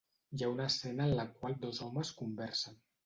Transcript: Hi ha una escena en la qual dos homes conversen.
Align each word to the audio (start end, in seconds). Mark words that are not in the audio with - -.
Hi 0.37 0.43
ha 0.45 0.49
una 0.53 0.65
escena 0.71 1.05
en 1.09 1.13
la 1.19 1.25
qual 1.35 1.59
dos 1.67 1.83
homes 1.89 2.13
conversen. 2.23 2.81